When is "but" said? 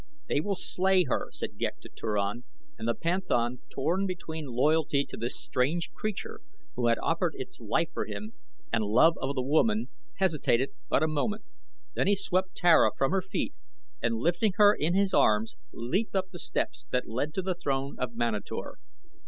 10.89-11.03